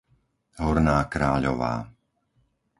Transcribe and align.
Horná 0.63 0.97
Kráľová 1.13 1.75